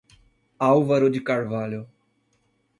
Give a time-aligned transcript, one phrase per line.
[0.57, 1.87] Álvaro de Carvalho